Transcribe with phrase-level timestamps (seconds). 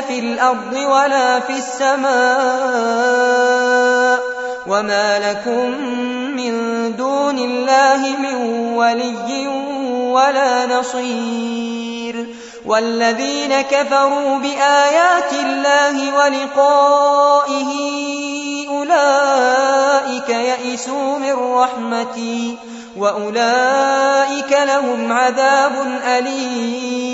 [0.00, 2.14] في الأرض ولا في السماء
[4.66, 5.70] وما لكم
[6.36, 6.52] من
[6.96, 8.34] دون الله من
[8.74, 9.48] ولي
[10.12, 12.26] ولا نصير
[12.66, 17.70] والذين كفروا بآيات الله ولقائه
[18.68, 22.56] أولئك يئسوا من رحمتي
[22.96, 25.72] وأولئك لهم عذاب
[26.06, 27.13] أليم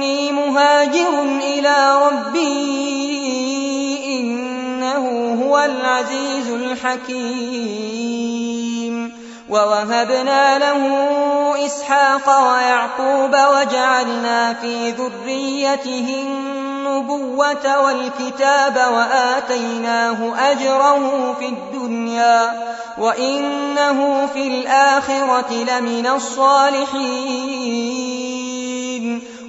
[0.00, 2.80] إني مهاجر إلى ربي
[5.42, 8.00] هو العزيز الحكيم.
[9.48, 10.82] ووهبنا له
[11.66, 26.06] إسحاق ويعقوب وجعلنا في ذريته النبوة والكتاب وآتيناه أجره في الدنيا وإنه في الآخرة لمن
[26.06, 27.30] الصالحين.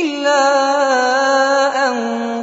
[0.00, 1.94] إلا أن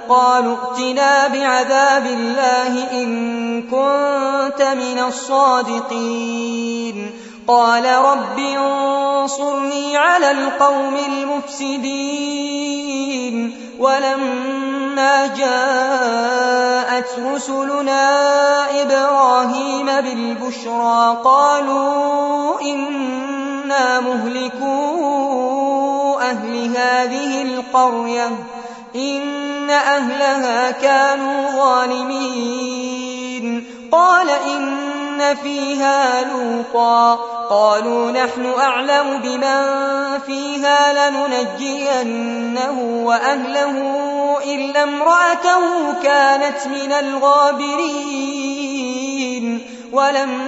[0.10, 7.12] قالوا ائتنا بعذاب الله إن كنت من الصادقين
[7.48, 12.58] قال رب انصرني على القوم المفسدين
[13.80, 18.12] ولما جاءت رسلنا
[18.82, 25.57] إبراهيم بالبشرى قالوا إنا مهلكون
[26.30, 28.30] أهل هذه القرية
[28.96, 33.18] إن أهلها كانوا ظالمين.
[33.92, 37.16] قال إن فيها لوطا.
[37.50, 39.64] قالوا نحن أعلم بمن
[40.26, 43.76] فيها لننجينه وأهله
[44.46, 48.28] إلا امرأته كانت من الغابرين.
[49.92, 50.48] ولما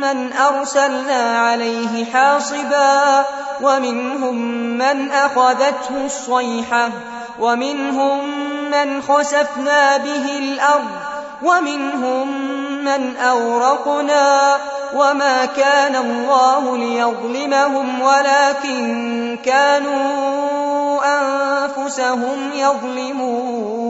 [0.00, 3.24] من أرسلنا عليه حاصبا
[3.62, 4.36] ومنهم
[4.78, 6.90] من أخذته الصيحة
[7.40, 8.40] ومنهم
[8.70, 10.90] من خسفنا به الأرض
[11.42, 12.28] ومنهم
[12.84, 14.56] من أورقنا
[14.94, 23.89] وما كان الله ليظلمهم ولكن كانوا أنفسهم يظلمون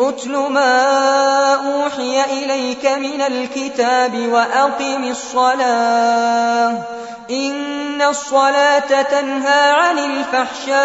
[0.00, 6.82] أتل ما أوحي إليك من الكتاب وأقم الصلاة
[7.30, 10.76] إن الصلاة تنهى عن الفحشاء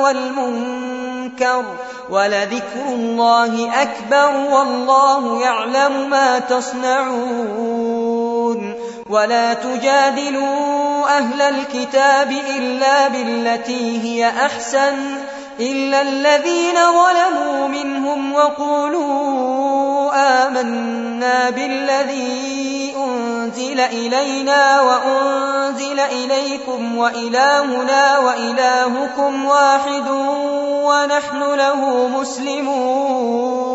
[0.00, 1.64] والمنكر
[2.10, 7.92] ولذكر الله أكبر والله يعلم ما تصنعون
[9.10, 15.21] ولا تجادلوا أهل الكتاب إلا بالتي هي أحسن
[15.62, 30.08] إلا الذين ظلموا منهم وقولوا آمنا بالذي أنزل إلينا وأنزل إليكم وإلهنا وإلهكم واحد
[30.82, 33.72] ونحن له مسلمون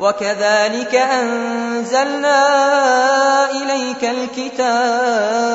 [0.00, 2.40] وكذلك أنزلنا
[3.50, 5.54] إليك الكتاب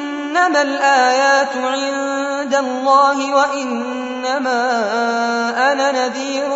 [0.31, 4.61] إنما الآيات عند الله وإنما
[5.71, 6.49] أنا نذير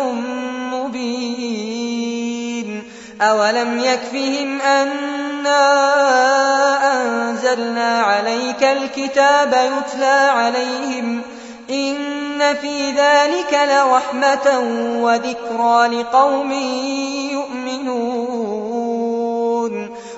[0.72, 1.86] مبين.
[3.20, 5.62] أولم يكفهم أنا
[6.92, 11.22] أنزلنا عليك الكتاب يتلى عليهم
[11.70, 14.60] إن في ذلك لرحمة
[15.00, 16.52] وذكرى لقوم
[17.32, 18.15] يؤمنون.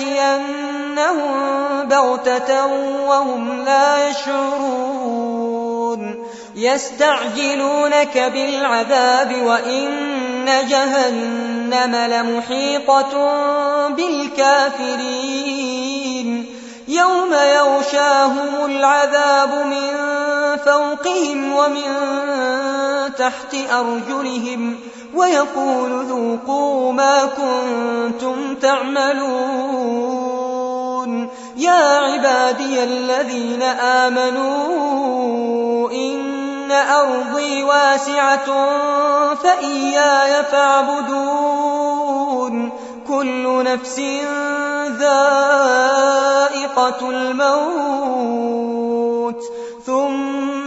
[0.00, 1.30] وليأتينهم
[1.88, 2.66] بغتة
[3.06, 5.20] وهم لا يشعرون
[6.54, 13.38] يستعجلونك بالعذاب وإن جهنم لمحيطة
[13.88, 15.40] بالكافرين
[16.88, 19.94] يوم يغشاهم العذاب من
[20.64, 21.84] فوقهم ومن
[23.18, 24.76] تحت أرجلهم
[25.14, 30.10] ويقول ذوقوا ما كنتم تعملون
[31.56, 33.62] يا عبادي الذين
[34.02, 34.70] آمنوا
[35.90, 38.46] إن أرضي واسعة
[39.34, 41.90] فإياي فاعبدون
[43.08, 44.00] كل نفس
[44.98, 46.20] ذائقة
[47.10, 48.50] الموت
[49.86, 50.29] ثم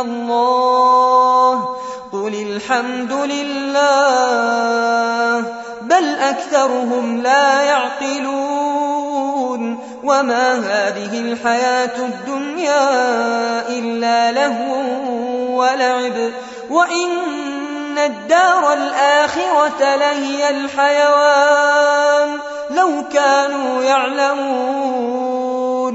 [0.00, 1.76] الله.
[2.12, 3.84] قل الحمد لله
[5.82, 9.16] بل أكثرهم لا يعقلون.
[10.04, 12.88] وما هذه الحياة الدنيا
[13.68, 14.76] إلا لهو
[15.60, 16.30] ولعب.
[16.70, 22.38] وإن الدار الآخرة لهي الحيوان.
[22.70, 25.35] لو كانوا يعلمون.